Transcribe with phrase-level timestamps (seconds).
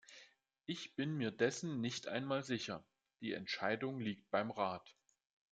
[0.65, 2.83] Ich bin mir dessen nicht einmal sicher,
[3.21, 4.95] die Entscheidung liegt beim Rat.